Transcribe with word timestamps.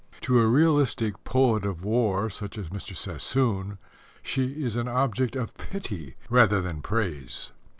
To 0.21 0.39
a 0.39 0.47
realistic 0.47 1.23
poet 1.23 1.63
of 1.63 1.83
war 1.83 2.27
such 2.31 2.57
as 2.57 2.69
Mr. 2.69 2.95
Sassoon, 2.95 3.77
she 4.23 4.63
is 4.63 4.75
an 4.75 4.87
object 4.87 5.35
of 5.35 5.53
pity 5.59 6.15
rather 6.27 6.59
than 6.59 6.81
praise. 6.81 7.51